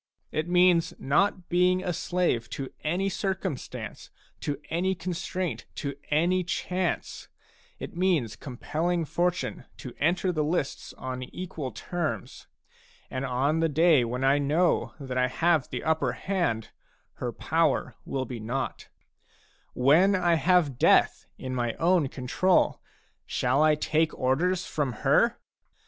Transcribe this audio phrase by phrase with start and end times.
[0.31, 6.43] It means not being a slave to any circum stance, to any constraint, to any
[6.43, 7.27] chance;
[7.77, 12.47] it means compelling Fortune to enter the lists on equal terms.
[13.11, 16.71] And on the day when I know that I have the upper hand,
[17.17, 18.87] her power will be naught.
[19.75, 22.81] When I have death in my own control,
[23.27, 25.37] shall I take orders from her?